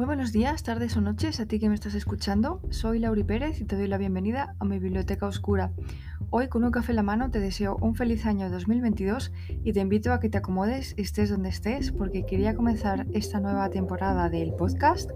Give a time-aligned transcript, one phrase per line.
[0.00, 2.62] Muy buenos días, tardes o noches a ti que me estás escuchando.
[2.70, 5.72] Soy Lauri Pérez y te doy la bienvenida a mi biblioteca oscura.
[6.30, 9.30] Hoy con un café en la mano te deseo un feliz año 2022
[9.62, 13.68] y te invito a que te acomodes estés donde estés porque quería comenzar esta nueva
[13.68, 15.10] temporada del podcast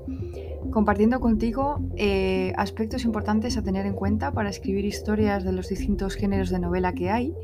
[0.70, 6.14] compartiendo contigo eh, aspectos importantes a tener en cuenta para escribir historias de los distintos
[6.14, 7.35] géneros de novela que hay.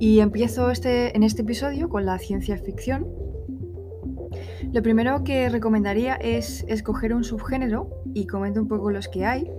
[0.00, 3.06] Y empiezo este, en este episodio con la ciencia ficción
[4.72, 9.50] lo primero que recomendaría es escoger un subgénero y comento un poco los que hay.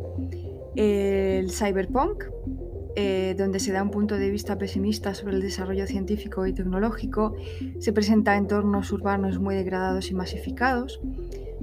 [0.76, 2.24] El cyberpunk,
[2.96, 7.36] eh, donde se da un punto de vista pesimista sobre el desarrollo científico y tecnológico,
[7.80, 11.00] se presenta entornos urbanos muy degradados y masificados,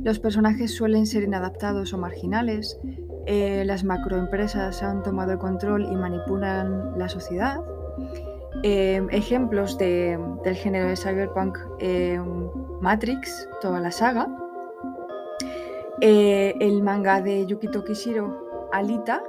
[0.02, 2.78] los personajes suelen ser inadaptados o marginales,
[3.27, 7.60] eh, las macroempresas han tomado el control y manipulan la sociedad.
[8.62, 11.56] Eh, ejemplos del género de cyberpunk
[12.80, 14.28] Matrix, toda la saga.
[16.03, 19.22] Eh, el manga de Yukito Kishiro, Alita,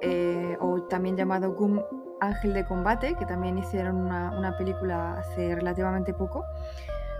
[0.00, 1.80] eh, o también llamado Gum
[2.20, 6.44] Ángel de Combate, que también hicieron una, película hace relativamente poco.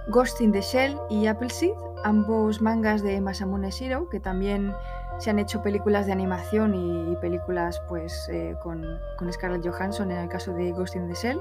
[0.09, 4.73] Ghost in the Shell y Appleseed, ambos mangas de Masamune Shiro, que también
[5.19, 8.85] se han hecho películas de animación y, películas pues, eh, con,
[9.33, 11.41] Scarlett Johansson en el caso de Ghost in the Shell.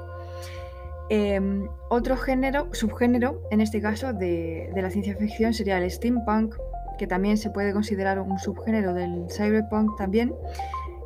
[1.09, 6.55] Em, otro género, subgénero, en este caso, de, la ciencia ficción sería el steampunk,
[6.97, 10.35] que también se puede considerar un subgénero del cyberpunk también,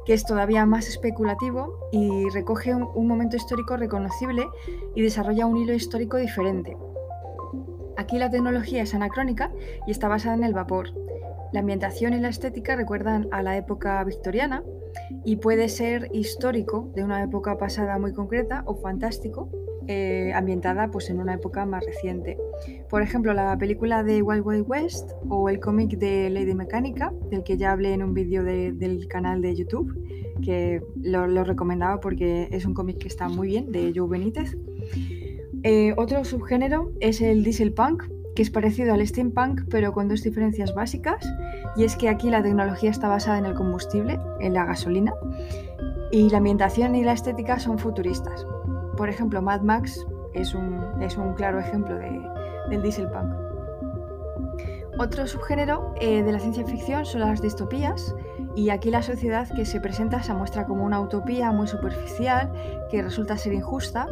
[0.06, 4.48] que es todavía más especulativo y recoge un, momento histórico reconocible
[4.96, 6.76] y desarrolla un hilo histórico diferente.
[8.02, 9.52] Aquí la tecnología es anacrónica
[9.86, 10.90] y está basada en el vapor.
[11.54, 14.64] La ambientación y la estética recuerdan a la época victoriana
[15.24, 19.52] y puede ser histórico de una época pasada muy concreta o fantástico
[19.88, 22.40] eh, ambientada pues, en una época más reciente.
[22.90, 27.44] Por ejemplo, la película de Wild Wild West o el cómic de Lady Mecánica, del
[27.44, 29.94] que ya hablé en un vídeo del canal de YouTube,
[30.42, 34.58] que lo, recomendaba porque es un cómic que está muy bien, de Joe Benítez.
[35.64, 38.04] Eh, otro subgénero es el diesel punk,
[38.36, 41.24] que es parecido al steampunk, pero con dos diferencias básicas,
[41.76, 45.14] y es que aquí la tecnología está basada en el combustible, en la gasolina,
[46.12, 48.46] y la ambientación y la estética son futuristas.
[48.98, 50.82] Por ejemplo, Mad Max es un,
[51.36, 52.22] claro ejemplo de,
[52.70, 53.32] del dieselpunk.
[54.98, 58.16] Otro subgénero eh, de la ciencia ficción son las distopías,
[58.56, 62.52] y aquí la sociedad que se presenta se muestra como una utopía muy superficial
[62.90, 64.08] que resulta ser injusta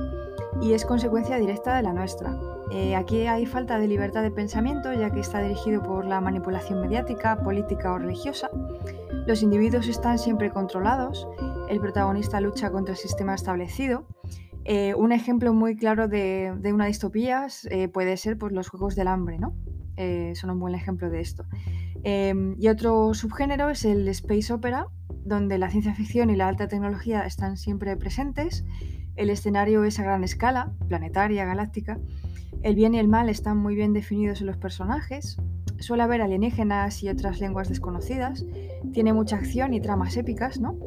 [0.61, 2.37] y es consecuencia directa de la nuestra.
[2.71, 6.81] Eh, aquí hay falta de libertad de pensamiento ya que está dirigido por la manipulación
[6.81, 8.49] mediática, política o religiosa.
[9.25, 11.27] Los individuos están siempre controlados,
[11.69, 14.07] el protagonista lucha contra el sistema establecido
[14.65, 19.07] eh, un ejemplo muy claro de, una distopía eh, puede ser pues, los Juegos del
[19.07, 19.55] Hambre, ¿no?
[20.35, 21.43] Son un buen ejemplo de esto.
[22.03, 24.85] Y otro subgénero es el space opera,
[25.25, 28.63] donde la ciencia ficción y la alta tecnología están siempre presentes.
[29.19, 32.00] El escenario es a gran escala, planetaria, galáctica.
[32.63, 35.35] El bien y el mal están muy bien definidos en los personajes.
[35.78, 38.46] Suele haber alienígenas y otras lenguas desconocidas.
[38.94, 40.80] Tiene mucha acción y tramas épicas, ¿no?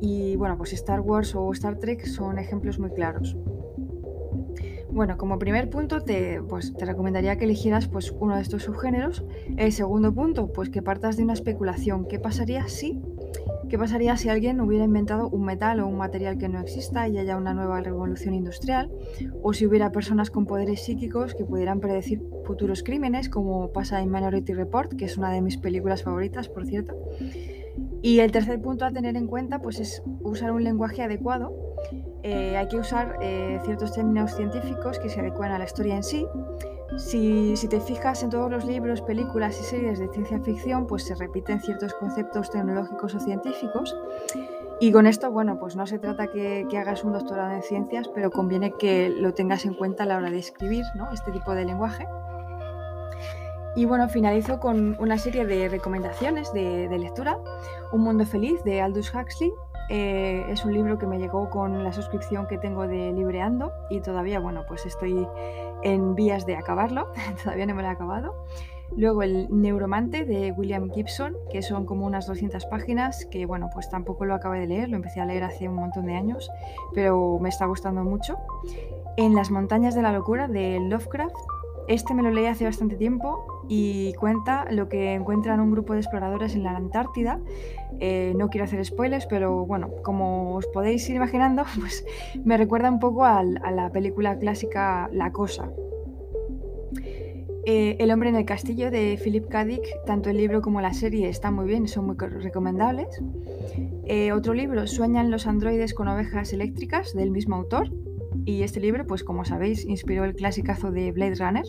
[0.00, 3.36] Y bueno, pues Star Wars o Star Trek son ejemplos muy claros.
[4.90, 9.26] Bueno, como primer punto te, pues, te recomendaría que eligieras pues, uno de estos subgéneros.
[9.58, 12.08] El segundo punto, pues que partas de una especulación.
[12.08, 13.02] ¿Qué pasaría si
[13.74, 17.18] ¿Qué pasaría si alguien hubiera inventado un metal o un material que no exista y
[17.18, 18.88] haya una nueva revolución industrial?
[19.42, 24.12] ¿O si hubiera personas con poderes psíquicos que pudieran predecir futuros crímenes, como pasa en
[24.12, 26.94] Minority Report, que es una de mis películas favoritas, por cierto?
[28.00, 31.52] Y el tercer punto a tener en cuenta pues, es usar un lenguaje adecuado.
[32.22, 36.04] Eh, hay que usar eh, ciertos términos científicos que se adecuen a la historia en
[36.04, 36.24] sí
[36.96, 41.14] si, te fijas en todos los libros, películas y series de ciencia ficción, pues se
[41.14, 43.96] repiten ciertos conceptos tecnológicos o científicos.
[44.80, 48.30] Y con esto, bueno, pues no se trata que, hagas un doctorado en ciencias, pero
[48.30, 51.12] conviene que lo tengas en cuenta a la hora de escribir ¿no?
[51.12, 52.06] este tipo de lenguaje.
[53.76, 57.38] Y bueno, finalizo con una serie de recomendaciones de, de lectura.
[57.92, 59.52] Un mundo feliz de Aldous Huxley,
[59.88, 64.00] eh, es un libro que me llegó con la suscripción que tengo de Libreando y
[64.00, 65.26] todavía, bueno, pues estoy
[65.82, 68.46] en vías de acabarlo, todavía no me lo he acabado.
[68.96, 73.88] Luego el Neuromante de William Gibson, que son como unas 200 páginas, que bueno, pues
[73.88, 76.50] tampoco lo acabé de leer, lo empecé a leer hace un montón de años,
[76.92, 78.36] pero me está gustando mucho.
[79.16, 81.34] En las montañas de la locura de Lovecraft,
[81.88, 86.00] este me lo leí hace bastante tiempo y cuenta lo que encuentran un grupo de
[86.00, 87.40] exploradores en la Antártida.
[88.00, 92.04] Eh, no quiero hacer spoilers, pero bueno, como os podéis ir imaginando, pues
[92.44, 95.70] me recuerda un poco a la película clásica La Cosa.
[97.66, 99.64] Eh, el hombre en el castillo de Philip K.
[99.64, 103.22] Dick, tanto el libro como la serie están muy bien, son muy recomendables.
[104.04, 107.90] Eh, otro libro, Sueñan los androides con ovejas eléctricas, del mismo autor.
[108.44, 111.64] Y este libro, pues como sabéis, inspiró el clasicazo de Blade Runner.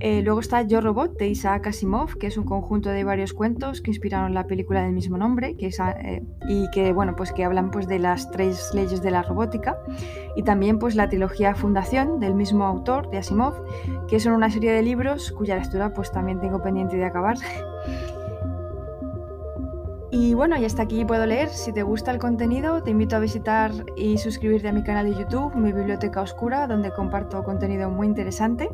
[0.00, 3.80] Eh, luego está Yo Robot de Isaac Asimov, que es un conjunto de varios cuentos
[3.80, 7.72] que inspiraron la película del mismo nombre, que eh, y que bueno, pues que hablan
[7.72, 9.76] pues de las tres leyes de la robótica
[10.36, 13.54] y también pues la trilogía Fundación del mismo autor de Asimov,
[14.06, 17.36] que son una serie de libros cuya lectura pues también tengo pendiente de acabar.
[20.10, 21.50] Y bueno, y hasta aquí puedo leer.
[21.50, 25.18] Si te gusta el contenido, te invito a visitar y suscribirte a mi canal de
[25.18, 28.70] YouTube, mi biblioteca oscura, donde comparto contenido muy interesante.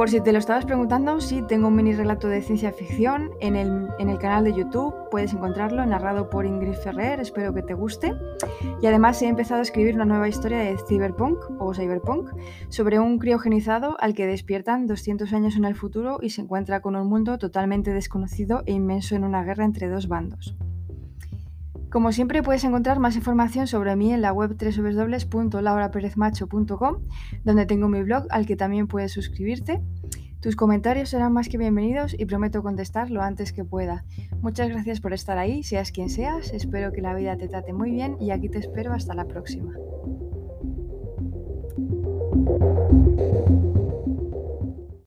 [0.00, 3.54] Por si te lo estabas preguntando, sí, tengo un mini relato de ciencia ficción en
[3.54, 7.74] el, en el, canal de YouTube, puedes encontrarlo, narrado por Ingrid Ferrer, espero que te
[7.74, 8.14] guste.
[8.80, 12.30] Y además he empezado a escribir una nueva historia de cyberpunk o cyberpunk
[12.70, 16.96] sobre un criogenizado al que despiertan 200 años en el futuro y se encuentra con
[16.96, 20.56] un mundo totalmente desconocido e inmenso en una guerra entre dos bandos.
[21.90, 27.02] Como siempre puedes encontrar más información sobre mí en la web www.lauraperezmacho.com,
[27.42, 29.82] donde tengo mi blog al que también puedes suscribirte.
[30.40, 34.04] Tus comentarios serán más que bienvenidos y prometo contestar lo antes que pueda.
[34.40, 37.90] Muchas gracias por estar ahí, seas quien seas, espero que la vida te trate muy
[37.90, 39.74] bien y aquí te espero hasta la próxima.